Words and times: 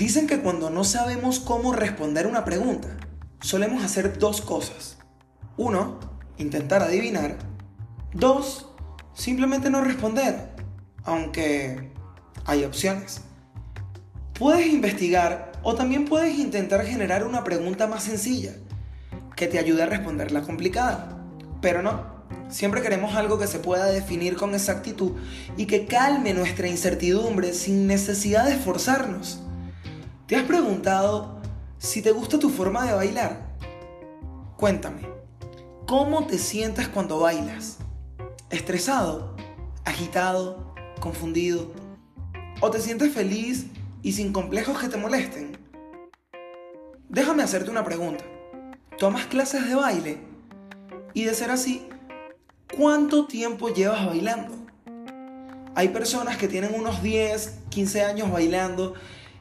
Dicen 0.00 0.26
que 0.26 0.40
cuando 0.40 0.70
no 0.70 0.82
sabemos 0.82 1.40
cómo 1.40 1.74
responder 1.74 2.26
una 2.26 2.42
pregunta, 2.42 2.88
solemos 3.42 3.84
hacer 3.84 4.18
dos 4.18 4.40
cosas. 4.40 4.96
Uno, 5.58 6.00
intentar 6.38 6.82
adivinar. 6.82 7.36
Dos, 8.14 8.70
simplemente 9.12 9.68
no 9.68 9.82
responder, 9.82 10.54
aunque 11.04 11.92
hay 12.46 12.64
opciones. 12.64 13.20
Puedes 14.32 14.68
investigar 14.68 15.52
o 15.62 15.74
también 15.74 16.06
puedes 16.06 16.38
intentar 16.38 16.82
generar 16.86 17.26
una 17.26 17.44
pregunta 17.44 17.86
más 17.86 18.04
sencilla 18.04 18.54
que 19.36 19.48
te 19.48 19.58
ayude 19.58 19.82
a 19.82 19.86
responder 19.86 20.32
la 20.32 20.40
complicada. 20.40 21.20
Pero 21.60 21.82
no, 21.82 22.24
siempre 22.48 22.80
queremos 22.80 23.16
algo 23.16 23.38
que 23.38 23.46
se 23.46 23.58
pueda 23.58 23.84
definir 23.84 24.36
con 24.36 24.54
exactitud 24.54 25.12
y 25.58 25.66
que 25.66 25.84
calme 25.84 26.32
nuestra 26.32 26.68
incertidumbre 26.68 27.52
sin 27.52 27.86
necesidad 27.86 28.46
de 28.46 28.52
esforzarnos. 28.52 29.42
¿Te 30.30 30.36
has 30.36 30.44
preguntado 30.44 31.40
si 31.78 32.02
te 32.02 32.12
gusta 32.12 32.38
tu 32.38 32.50
forma 32.50 32.86
de 32.86 32.92
bailar? 32.92 33.48
Cuéntame, 34.56 35.00
¿cómo 35.88 36.24
te 36.28 36.38
sientes 36.38 36.86
cuando 36.86 37.18
bailas? 37.18 37.78
¿Estresado? 38.48 39.34
¿Agitado? 39.84 40.72
¿Confundido? 41.00 41.72
¿O 42.60 42.70
te 42.70 42.78
sientes 42.78 43.12
feliz 43.12 43.66
y 44.02 44.12
sin 44.12 44.32
complejos 44.32 44.78
que 44.78 44.88
te 44.88 44.96
molesten? 44.96 45.58
Déjame 47.08 47.42
hacerte 47.42 47.72
una 47.72 47.82
pregunta. 47.82 48.24
¿Tomas 48.98 49.26
clases 49.26 49.66
de 49.66 49.74
baile? 49.74 50.18
Y 51.12 51.24
de 51.24 51.34
ser 51.34 51.50
así, 51.50 51.88
¿cuánto 52.78 53.26
tiempo 53.26 53.70
llevas 53.70 54.06
bailando? 54.06 54.54
Hay 55.74 55.88
personas 55.88 56.36
que 56.36 56.46
tienen 56.46 56.72
unos 56.72 57.02
10, 57.02 57.62
15 57.70 58.04
años 58.04 58.30
bailando 58.30 58.94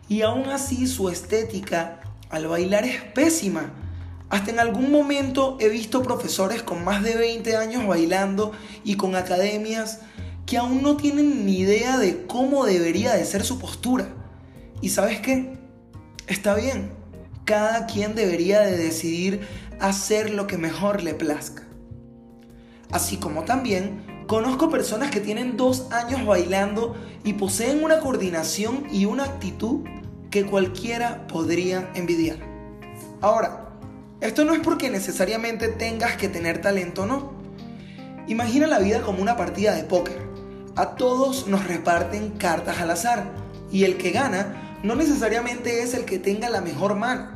y 0.10 0.24
aún 0.24 0.50
así 0.50 0.88
su 0.88 1.08
estética 1.08 2.02
al 2.30 2.48
bailar 2.48 2.84
es 2.84 3.02
pésima. 3.02 3.72
Hasta 4.30 4.52
en 4.52 4.60
algún 4.60 4.92
momento 4.92 5.58
he 5.60 5.70
visto 5.70 6.04
profesores 6.04 6.64
con 6.64 6.84
más 6.84 7.04
de 7.04 7.16
20 7.16 7.56
años 7.56 7.88
bailando 7.88 8.52
y 8.84 8.96
con 8.96 9.16
academias 9.16 10.02
que 10.46 10.58
aún 10.58 10.82
no 10.82 10.98
tienen 10.98 11.46
ni 11.46 11.60
idea 11.60 11.98
de 12.00 12.26
cómo 12.26 12.66
debería 12.66 13.14
de 13.14 13.24
ser 13.24 13.44
su 13.44 13.60
postura. 13.60 14.08
¿Y 14.82 14.90
sabes 14.90 15.20
qué? 15.20 15.58
Está 16.28 16.56
bien. 16.56 16.92
Cada 17.46 17.86
quien 17.86 18.16
debería 18.16 18.62
de 18.62 18.78
decidir 18.78 19.48
hacer 19.80 20.32
lo 20.32 20.48
que 20.48 20.58
mejor 20.58 21.04
le 21.04 21.14
plazca. 21.14 21.64
Así 22.92 23.18
como 23.18 23.44
también 23.44 24.04
conozco 24.28 24.70
personas 24.70 25.12
que 25.12 25.20
tienen 25.20 25.58
dos 25.58 25.92
años 25.92 26.26
bailando 26.26 26.96
y 27.24 27.34
poseen 27.34 27.84
una 27.84 28.00
coordinación 28.00 28.86
y 28.92 29.06
una 29.06 29.26
actitud 29.26 29.82
que 30.30 30.46
cualquiera 30.46 31.28
podría 31.28 31.90
envidiar. 31.96 32.38
Ahora, 33.22 33.70
esto 34.22 34.46
no 34.46 34.54
es 34.54 34.60
porque 34.60 34.90
necesariamente 34.90 35.70
tengas 35.70 36.18
que 36.18 36.30
tener 36.30 36.62
talento, 36.62 37.06
no. 37.06 37.34
Imagina 38.28 38.68
la 38.68 38.80
vida 38.80 39.02
como 39.02 39.22
una 39.22 39.38
partida 39.38 39.74
de 39.74 39.84
póker. 39.84 40.20
A 40.76 40.96
todos 40.96 41.48
nos 41.48 41.66
reparten 41.66 42.32
cartas 42.32 42.80
al 42.80 42.92
azar 42.92 43.32
y 43.72 43.84
el 43.84 43.98
que 43.98 44.12
gana 44.12 44.78
no 44.84 44.96
necesariamente 44.96 45.82
es 45.82 45.94
el 45.94 46.06
que 46.06 46.20
tenga 46.20 46.50
la 46.50 46.62
mejor 46.62 46.96
mano, 46.96 47.30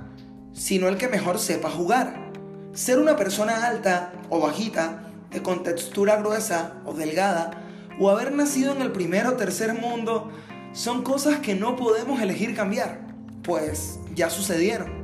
sino 0.53 0.87
el 0.87 0.97
que 0.97 1.07
mejor 1.07 1.39
sepa 1.39 1.69
jugar. 1.69 2.31
Ser 2.73 2.99
una 2.99 3.15
persona 3.15 3.65
alta 3.65 4.13
o 4.29 4.39
bajita, 4.39 5.03
de 5.31 5.41
contextura 5.41 6.17
gruesa 6.17 6.75
o 6.85 6.93
delgada, 6.93 7.51
o 7.99 8.09
haber 8.09 8.31
nacido 8.31 8.71
en 8.73 8.81
el 8.81 8.91
primer 8.91 9.27
o 9.27 9.33
tercer 9.33 9.73
mundo, 9.73 10.31
son 10.73 11.03
cosas 11.03 11.39
que 11.39 11.53
no 11.53 11.75
podemos 11.75 12.19
elegir 12.19 12.55
cambiar, 12.55 12.99
pues 13.43 13.99
ya 14.15 14.29
sucedieron. 14.29 15.03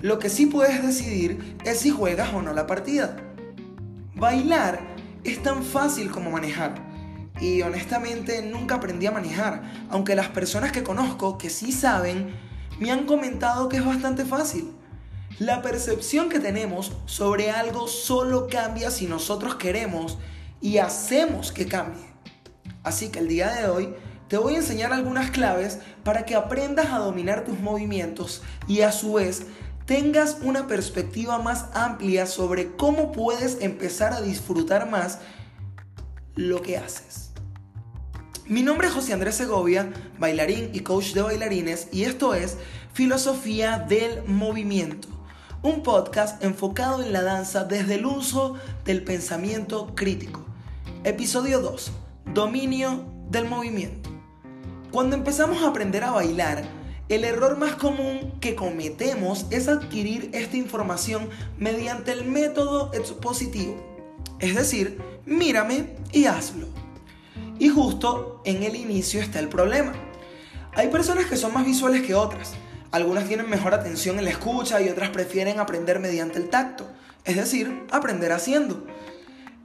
Lo 0.00 0.18
que 0.18 0.30
sí 0.30 0.46
puedes 0.46 0.82
decidir 0.82 1.56
es 1.64 1.80
si 1.80 1.90
juegas 1.90 2.32
o 2.32 2.40
no 2.40 2.54
la 2.54 2.66
partida. 2.66 3.16
Bailar 4.14 4.80
es 5.24 5.42
tan 5.42 5.62
fácil 5.62 6.10
como 6.10 6.30
manejar. 6.30 6.86
Y 7.40 7.62
honestamente 7.62 8.42
nunca 8.42 8.76
aprendí 8.76 9.06
a 9.06 9.12
manejar, 9.12 9.62
aunque 9.90 10.16
las 10.16 10.28
personas 10.28 10.72
que 10.72 10.82
conozco 10.82 11.38
que 11.38 11.50
sí 11.50 11.70
saben 11.70 12.34
me 12.80 12.90
han 12.90 13.06
comentado 13.06 13.68
que 13.68 13.76
es 13.76 13.84
bastante 13.84 14.24
fácil. 14.24 14.72
La 15.38 15.62
percepción 15.62 16.28
que 16.28 16.40
tenemos 16.40 16.92
sobre 17.06 17.50
algo 17.50 17.86
solo 17.86 18.48
cambia 18.48 18.90
si 18.90 19.06
nosotros 19.06 19.56
queremos 19.56 20.18
y 20.60 20.78
hacemos 20.78 21.52
que 21.52 21.66
cambie. 21.66 22.06
Así 22.82 23.10
que 23.10 23.18
el 23.18 23.28
día 23.28 23.52
de 23.52 23.68
hoy 23.68 23.94
te 24.28 24.36
voy 24.36 24.54
a 24.54 24.58
enseñar 24.58 24.92
algunas 24.92 25.30
claves 25.30 25.78
para 26.04 26.24
que 26.24 26.34
aprendas 26.34 26.90
a 26.92 26.98
dominar 26.98 27.44
tus 27.44 27.58
movimientos 27.58 28.42
y 28.66 28.82
a 28.82 28.92
su 28.92 29.14
vez 29.14 29.44
tengas 29.86 30.38
una 30.42 30.66
perspectiva 30.66 31.38
más 31.38 31.66
amplia 31.72 32.26
sobre 32.26 32.76
cómo 32.76 33.10
puedes 33.10 33.58
empezar 33.62 34.12
a 34.12 34.20
disfrutar 34.20 34.90
más 34.90 35.20
lo 36.34 36.60
que 36.60 36.76
haces. 36.76 37.30
Mi 38.46 38.62
nombre 38.62 38.88
es 38.88 38.94
José 38.94 39.14
Andrés 39.14 39.34
Segovia, 39.34 39.90
bailarín 40.18 40.70
y 40.72 40.80
coach 40.80 41.12
de 41.12 41.22
bailarines, 41.22 41.88
y 41.90 42.04
esto 42.04 42.34
es 42.34 42.56
Filosofía 42.92 43.78
del 43.78 44.22
Movimiento, 44.24 45.08
un 45.62 45.82
podcast 45.82 46.42
enfocado 46.42 47.02
en 47.02 47.12
la 47.12 47.22
danza 47.22 47.64
desde 47.64 47.96
el 47.96 48.06
uso 48.06 48.54
del 48.84 49.04
pensamiento 49.04 49.94
crítico. 49.94 50.46
Episodio 51.04 51.60
2, 51.60 51.92
Dominio 52.32 53.04
del 53.30 53.46
Movimiento. 53.46 54.07
Cuando 54.90 55.16
empezamos 55.16 55.62
a 55.62 55.68
aprender 55.68 56.02
a 56.02 56.12
bailar, 56.12 56.64
el 57.10 57.24
error 57.24 57.58
más 57.58 57.74
común 57.74 58.32
que 58.40 58.54
cometemos 58.54 59.44
es 59.50 59.68
adquirir 59.68 60.30
esta 60.32 60.56
información 60.56 61.28
mediante 61.58 62.10
el 62.12 62.24
método 62.24 62.90
expositivo. 62.94 63.76
Es 64.38 64.54
decir, 64.54 64.98
mírame 65.26 65.94
y 66.10 66.24
hazlo. 66.24 66.68
Y 67.58 67.68
justo 67.68 68.40
en 68.46 68.62
el 68.62 68.76
inicio 68.76 69.20
está 69.20 69.40
el 69.40 69.50
problema. 69.50 69.92
Hay 70.74 70.88
personas 70.88 71.26
que 71.26 71.36
son 71.36 71.52
más 71.52 71.66
visuales 71.66 72.00
que 72.00 72.14
otras. 72.14 72.54
Algunas 72.90 73.28
tienen 73.28 73.50
mejor 73.50 73.74
atención 73.74 74.18
en 74.18 74.24
la 74.24 74.30
escucha 74.30 74.80
y 74.80 74.88
otras 74.88 75.10
prefieren 75.10 75.60
aprender 75.60 75.98
mediante 75.98 76.38
el 76.38 76.48
tacto. 76.48 76.86
Es 77.26 77.36
decir, 77.36 77.84
aprender 77.90 78.32
haciendo. 78.32 78.86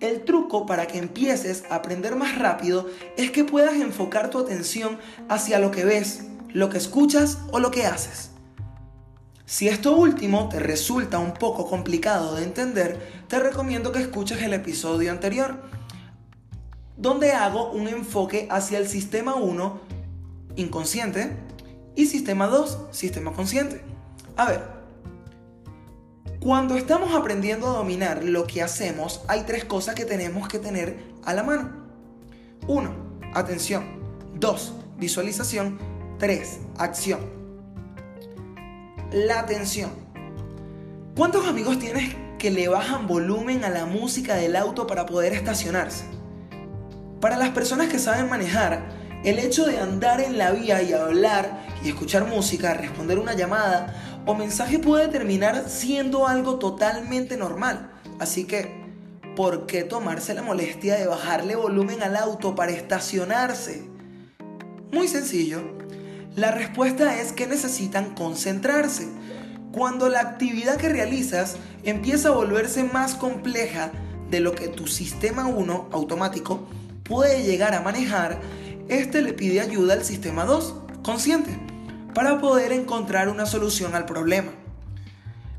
El 0.04 0.26
truco 0.26 0.66
para 0.66 0.86
que 0.86 0.98
empieces 0.98 1.64
a 1.70 1.76
aprender 1.76 2.18
más 2.18 2.38
rápido 2.38 2.90
es 3.16 3.32
que 3.32 3.46
puedas 3.46 3.76
enfocar 3.76 4.30
tu 4.30 4.38
atención 4.38 5.00
hacia 5.30 5.60
lo 5.60 5.72
que 5.72 5.86
ves, 5.86 6.26
lo 6.50 6.70
que 6.70 6.78
escuchas 6.78 7.38
o 7.54 7.60
lo 7.60 7.72
que 7.72 7.86
haces. 7.86 8.32
Si 9.46 9.70
esto 9.70 9.96
último 9.96 10.50
te 10.50 10.60
resulta 10.60 11.20
un 11.20 11.34
poco 11.34 11.70
complicado 11.70 12.36
de 12.36 12.44
entender, 12.44 13.00
te 13.30 13.40
recomiendo 13.40 13.94
que 13.94 14.02
escuches 14.02 14.42
el 14.42 14.52
episodio 14.52 15.10
anterior, 15.10 15.62
donde 16.98 17.32
hago 17.32 17.72
un 17.72 17.88
enfoque 17.88 18.50
hacia 18.52 18.80
el 18.80 18.90
sistema 18.90 19.36
1, 19.36 19.80
inconsciente, 20.58 21.38
y 21.96 22.08
sistema 22.08 22.48
2, 22.48 22.88
sistema 22.92 23.32
consciente. 23.32 23.82
A 24.36 24.50
ver, 24.50 24.83
cuando 26.44 26.76
estamos 26.76 27.16
aprendiendo 27.16 27.68
a 27.68 27.78
dominar 27.78 28.22
lo 28.26 28.46
que 28.46 28.62
hacemos, 28.62 29.22
hay 29.30 29.44
tres 29.44 29.64
cosas 29.64 29.96
que 29.96 30.04
tenemos 30.04 30.50
que 30.50 30.60
tener 30.60 31.00
a 31.24 31.34
la 31.34 31.42
mano. 31.42 31.72
Uno, 32.68 32.94
atención. 33.34 33.86
Dos, 34.36 34.74
visualización. 34.98 35.80
Tres, 36.20 36.60
acción. 36.78 37.22
La 39.14 39.40
atención. 39.40 39.92
¿Cuántos 41.16 41.48
amigos 41.48 41.80
tienes 41.80 42.14
que 42.38 42.52
le 42.52 42.68
bajan 42.68 43.08
volumen 43.08 43.64
a 43.64 43.70
la 43.70 43.86
música 43.86 44.36
del 44.36 44.58
auto 44.58 44.86
para 44.86 45.06
poder 45.06 45.32
estacionarse? 45.32 46.04
Para 47.22 47.38
las 47.38 47.52
personas 47.52 47.88
que 47.88 48.00
saben 48.00 48.28
manejar, 48.28 48.84
el 49.24 49.40
hecho 49.40 49.66
de 49.66 49.80
andar 49.80 50.20
en 50.20 50.38
la 50.38 50.52
vía 50.52 50.82
y 50.82 50.92
hablar 50.92 51.66
y 51.86 51.88
escuchar 51.88 52.28
música, 52.28 52.74
responder 52.74 53.18
una 53.18 53.34
llamada 53.34 54.13
o 54.26 54.34
mensaje 54.34 54.80
puede 54.80 55.08
terminar 55.08 55.66
siendo 55.68 56.28
algo 56.28 56.58
totalmente 56.58 57.38
normal. 57.38 57.92
Así 58.20 58.46
que, 58.46 58.72
¿por 59.36 59.66
qué 59.66 59.84
tomarse 59.84 60.34
la 60.34 60.42
molestia 60.42 60.96
de 60.96 61.08
bajarle 61.08 61.56
volumen 61.56 62.02
al 62.04 62.16
auto 62.16 62.56
para 62.56 62.72
estacionarse? 62.72 63.84
Muy 64.92 65.08
sencillo. 65.08 65.62
La 66.36 66.52
respuesta 66.52 67.20
es 67.20 67.32
que 67.32 67.48
necesitan 67.48 68.16
concentrarse. 68.16 69.08
Cuando 69.72 70.08
la 70.08 70.22
actividad 70.22 70.78
que 70.78 70.90
realizas 70.90 71.58
empieza 71.84 72.30
a 72.30 72.34
volverse 72.34 72.84
más 72.84 73.16
compleja 73.16 73.92
de 74.30 74.40
lo 74.40 74.54
que 74.54 74.68
tu 74.68 74.88
sistema 74.88 75.48
1 75.48 75.90
automático 75.92 76.68
puede 77.04 77.44
llegar 77.44 77.74
a 77.74 77.82
manejar, 77.82 78.40
este 78.88 79.22
le 79.22 79.34
pide 79.34 79.62
ayuda 79.62 79.94
al 79.94 80.04
sistema 80.04 80.46
2 80.46 80.76
consciente 81.04 81.73
para 82.14 82.40
poder 82.40 82.72
encontrar 82.72 83.30
una 83.30 83.46
solución 83.46 83.96
al 83.96 84.06
problema. 84.06 84.52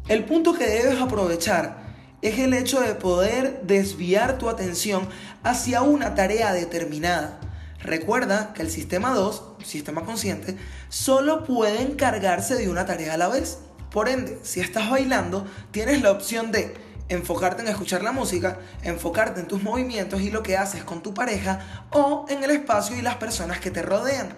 El 0.09 0.25
punto 0.25 0.55
que 0.55 0.67
debes 0.67 1.01
aprovechar 1.01 1.85
es 2.23 2.39
el 2.39 2.55
hecho 2.55 2.81
de 2.81 2.95
poder 2.95 3.61
desviar 3.63 4.39
tu 4.39 4.49
atención 4.49 5.09
hacia 5.43 5.83
una 5.83 6.15
tarea 6.15 6.53
determinada, 6.53 7.39
Recuerda 7.85 8.55
que 8.55 8.63
el 8.63 8.71
sistema 8.71 9.13
2, 9.13 9.43
sistema 9.63 10.07
consciente, 10.07 10.57
solo 10.89 11.45
puede 11.45 11.83
encargarse 11.83 12.55
de 12.55 12.71
una 12.71 12.87
tarea 12.87 13.13
a 13.13 13.19
la 13.19 13.29
vez. 13.29 13.59
Por 13.91 14.09
ende, 14.09 14.39
si 14.43 14.61
estás 14.61 14.89
bailando, 14.89 15.47
tienes 15.71 16.01
la 16.01 16.11
opción 16.11 16.51
de 16.51 16.75
enfocarte 17.11 17.61
en 17.61 17.69
escuchar 17.69 18.03
la 18.03 18.13
música, 18.13 18.59
enfocarte 18.83 19.41
en 19.41 19.49
tus 19.49 19.63
movimientos 19.63 20.23
y 20.23 20.31
lo 20.31 20.43
que 20.43 20.57
haces 20.57 20.83
con 20.83 21.03
tu 21.03 21.13
pareja 21.13 21.85
o 21.91 22.25
en 22.31 22.43
el 22.43 22.53
espacio 22.53 22.97
y 22.97 23.03
las 23.03 23.17
personas 23.17 23.61
que 23.61 23.71
te 23.71 23.83
rodean. 23.83 24.35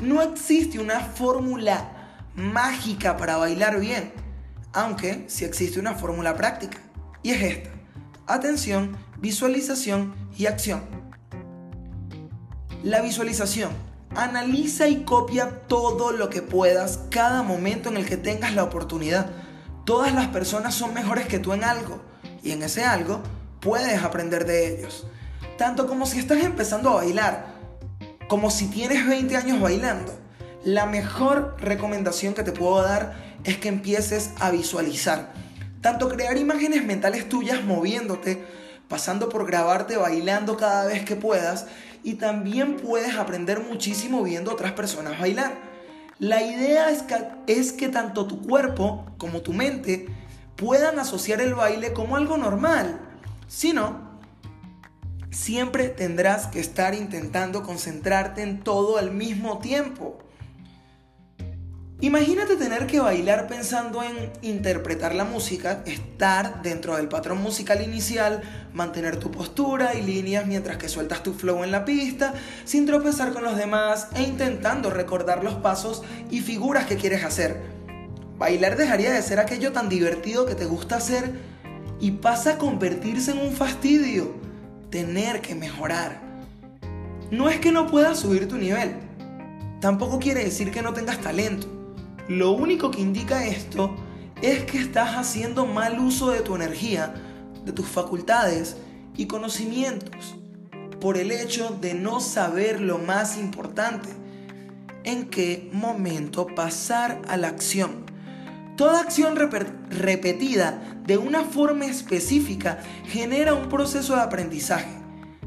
No 0.00 0.22
existe 0.22 0.80
una 0.80 1.00
fórmula 1.00 2.18
mágica 2.34 3.16
para 3.16 3.36
bailar 3.36 3.78
bien, 3.78 4.12
aunque 4.72 5.24
sí 5.28 5.44
existe 5.44 5.78
una 5.78 5.94
fórmula 5.94 6.36
práctica, 6.36 6.78
y 7.22 7.30
es 7.30 7.42
esta. 7.42 7.70
Atención, 8.26 8.96
visualización 9.18 10.14
y 10.36 10.46
acción. 10.46 10.82
La 12.82 13.00
visualización. 13.02 13.70
Analiza 14.16 14.88
y 14.88 15.04
copia 15.04 15.60
todo 15.66 16.12
lo 16.12 16.28
que 16.28 16.42
puedas 16.42 17.00
cada 17.10 17.42
momento 17.42 17.88
en 17.88 17.96
el 17.96 18.06
que 18.06 18.16
tengas 18.16 18.54
la 18.54 18.64
oportunidad. 18.64 19.30
Todas 19.84 20.12
las 20.12 20.28
personas 20.28 20.74
son 20.74 20.94
mejores 20.94 21.26
que 21.26 21.38
tú 21.38 21.52
en 21.52 21.64
algo 21.64 22.00
y 22.42 22.52
en 22.52 22.62
ese 22.62 22.84
algo 22.84 23.22
puedes 23.60 24.02
aprender 24.02 24.44
de 24.44 24.76
ellos. 24.76 25.06
Tanto 25.56 25.86
como 25.86 26.06
si 26.06 26.18
estás 26.18 26.42
empezando 26.42 26.90
a 26.90 26.96
bailar, 26.96 27.53
como 28.34 28.50
si 28.50 28.66
tienes 28.66 29.06
20 29.06 29.36
años 29.36 29.60
bailando. 29.60 30.12
La 30.64 30.86
mejor 30.86 31.54
recomendación 31.60 32.34
que 32.34 32.42
te 32.42 32.50
puedo 32.50 32.82
dar 32.82 33.14
es 33.44 33.58
que 33.58 33.68
empieces 33.68 34.32
a 34.40 34.50
visualizar. 34.50 35.32
Tanto 35.80 36.08
crear 36.08 36.36
imágenes 36.36 36.84
mentales 36.84 37.28
tuyas 37.28 37.62
moviéndote, 37.62 38.44
pasando 38.88 39.28
por 39.28 39.46
grabarte 39.46 39.96
bailando 39.96 40.56
cada 40.56 40.84
vez 40.86 41.04
que 41.04 41.14
puedas 41.14 41.66
y 42.02 42.14
también 42.14 42.74
puedes 42.74 43.14
aprender 43.14 43.60
muchísimo 43.60 44.24
viendo 44.24 44.52
otras 44.52 44.72
personas 44.72 45.20
bailar. 45.20 45.54
La 46.18 46.42
idea 46.42 46.90
es 46.90 47.04
que, 47.04 47.14
es 47.46 47.72
que 47.72 47.88
tanto 47.88 48.26
tu 48.26 48.42
cuerpo 48.42 49.06
como 49.16 49.42
tu 49.42 49.52
mente 49.52 50.08
puedan 50.56 50.98
asociar 50.98 51.40
el 51.40 51.54
baile 51.54 51.92
como 51.92 52.16
algo 52.16 52.36
normal. 52.36 52.98
Si 53.46 53.72
no, 53.72 54.03
siempre 55.34 55.88
tendrás 55.88 56.46
que 56.46 56.60
estar 56.60 56.94
intentando 56.94 57.62
concentrarte 57.62 58.42
en 58.42 58.60
todo 58.60 58.98
al 58.98 59.10
mismo 59.10 59.58
tiempo. 59.58 60.18
Imagínate 62.00 62.56
tener 62.56 62.86
que 62.86 63.00
bailar 63.00 63.46
pensando 63.46 64.02
en 64.02 64.30
interpretar 64.42 65.14
la 65.14 65.24
música, 65.24 65.82
estar 65.86 66.62
dentro 66.62 66.96
del 66.96 67.08
patrón 67.08 67.40
musical 67.40 67.82
inicial, 67.82 68.42
mantener 68.72 69.16
tu 69.16 69.30
postura 69.30 69.94
y 69.94 70.02
líneas 70.02 70.46
mientras 70.46 70.76
que 70.76 70.88
sueltas 70.88 71.22
tu 71.22 71.32
flow 71.32 71.64
en 71.64 71.72
la 71.72 71.84
pista, 71.84 72.34
sin 72.64 72.84
tropezar 72.84 73.32
con 73.32 73.42
los 73.42 73.56
demás 73.56 74.08
e 74.14 74.22
intentando 74.22 74.90
recordar 74.90 75.42
los 75.42 75.54
pasos 75.54 76.02
y 76.30 76.40
figuras 76.40 76.86
que 76.86 76.96
quieres 76.96 77.24
hacer. 77.24 77.60
Bailar 78.36 78.76
dejaría 78.76 79.12
de 79.12 79.22
ser 79.22 79.40
aquello 79.40 79.72
tan 79.72 79.88
divertido 79.88 80.46
que 80.46 80.54
te 80.54 80.66
gusta 80.66 80.96
hacer 80.96 81.32
y 82.00 82.10
pasa 82.10 82.52
a 82.52 82.58
convertirse 82.58 83.30
en 83.30 83.38
un 83.38 83.52
fastidio, 83.52 84.43
tener 84.94 85.40
que 85.40 85.56
mejorar. 85.56 86.22
No 87.32 87.48
es 87.48 87.58
que 87.58 87.72
no 87.72 87.88
puedas 87.88 88.20
subir 88.20 88.46
tu 88.46 88.56
nivel, 88.56 88.94
tampoco 89.80 90.20
quiere 90.20 90.44
decir 90.44 90.70
que 90.70 90.82
no 90.82 90.94
tengas 90.94 91.20
talento 91.20 91.66
lo 92.28 92.52
único 92.52 92.92
que 92.92 93.00
indica 93.00 93.44
esto 93.44 93.94
es 94.40 94.64
que 94.66 94.78
estás 94.78 95.16
haciendo 95.16 95.66
mal 95.66 95.98
uso 95.98 96.30
de 96.30 96.42
tu 96.42 96.54
energía, 96.54 97.12
de 97.64 97.72
tus 97.72 97.86
facultades 97.88 98.76
y 99.16 99.26
conocimientos 99.26 100.36
por 101.00 101.18
el 101.18 101.32
hecho 101.32 101.76
de 101.80 101.94
no 101.94 102.20
saber 102.20 102.80
lo 102.80 102.98
más 102.98 103.36
importante, 103.36 104.08
en 105.02 105.28
qué 105.28 105.68
momento 105.72 106.46
pasar 106.46 107.20
a 107.26 107.36
la 107.36 107.48
acción. 107.48 108.06
Toda 108.76 109.00
acción 109.00 109.36
repetida 109.36 110.82
de 111.06 111.16
una 111.16 111.44
forma 111.44 111.86
específica 111.86 112.80
genera 113.06 113.54
un 113.54 113.68
proceso 113.68 114.16
de 114.16 114.22
aprendizaje. 114.22 114.90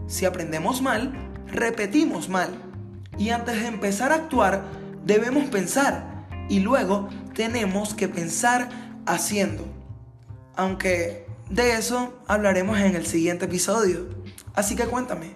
Si 0.08 0.26
aprendemos 0.26 0.82
mal, 0.82 1.14
repetimos 1.48 2.30
mal. 2.30 2.50
Y 3.18 3.32
antes 3.32 3.60
de 3.60 3.68
empezar 3.68 4.14
a 4.14 4.16
actuar, 4.16 4.64
debemos 5.06 5.50
pensar 5.50 6.26
y 6.48 6.62
luego 6.62 7.10
tenemos 7.34 7.94
que 7.94 8.08
pensar 8.08 8.70
haciendo. 9.06 9.66
Aunque 10.56 11.28
de 11.50 11.74
eso 11.74 12.18
hablaremos 12.28 12.80
en 12.80 12.96
el 12.96 13.06
siguiente 13.06 13.46
episodio. 13.46 14.08
Así 14.54 14.78
que 14.78 14.86
cuéntame, 14.86 15.34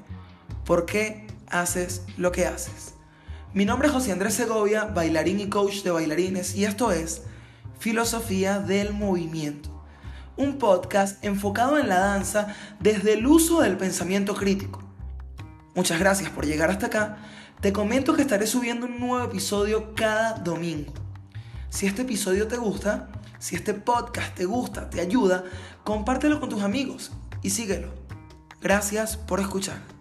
¿por 0.63 0.85
qué 0.85 1.27
haces 1.47 2.03
lo 2.15 2.31
que 2.31 2.45
haces? 2.45 2.93
Mi 3.53 3.65
nombre 3.65 3.89
es 3.89 3.93
José 3.93 4.13
Andrés 4.13 4.35
Segovia, 4.35 4.85
bailarín 4.85 5.41
y 5.41 5.49
coach 5.49 5.83
de 5.83 5.91
bailarines, 5.91 6.55
y 6.55 6.63
esto 6.63 6.93
es 6.93 7.23
Filosofía 7.81 8.59
del 8.59 8.93
Movimiento, 8.93 9.71
un 10.37 10.59
podcast 10.59 11.25
enfocado 11.25 11.79
en 11.79 11.89
la 11.89 11.97
danza 11.97 12.55
desde 12.79 13.13
el 13.13 13.25
uso 13.25 13.61
del 13.61 13.75
pensamiento 13.75 14.35
crítico. 14.35 14.83
Muchas 15.73 15.99
gracias 15.99 16.29
por 16.29 16.45
llegar 16.45 16.69
hasta 16.69 16.85
acá. 16.85 17.17
Te 17.59 17.73
comento 17.73 18.13
que 18.13 18.21
estaré 18.21 18.45
subiendo 18.45 18.85
un 18.85 18.99
nuevo 18.99 19.25
episodio 19.25 19.95
cada 19.95 20.33
domingo. 20.33 20.93
Si 21.71 21.87
este 21.87 22.03
episodio 22.03 22.47
te 22.47 22.57
gusta, 22.57 23.09
si 23.39 23.55
este 23.55 23.73
podcast 23.73 24.35
te 24.35 24.45
gusta, 24.45 24.87
te 24.91 25.01
ayuda, 25.01 25.43
compártelo 25.83 26.39
con 26.39 26.49
tus 26.49 26.61
amigos 26.61 27.11
y 27.41 27.49
síguelo. 27.49 27.91
Gracias 28.61 29.17
por 29.17 29.39
escuchar. 29.39 30.00